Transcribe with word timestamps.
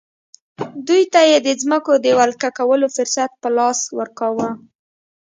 دوی 0.87 1.03
ته 1.13 1.21
یې 1.29 1.37
د 1.45 1.47
ځمکو 1.61 1.93
د 2.05 2.07
ولکه 2.19 2.49
کولو 2.57 2.87
فرصت 2.95 3.31
په 3.41 3.49
لاس 3.57 3.79
ورکاوه. 3.99 4.49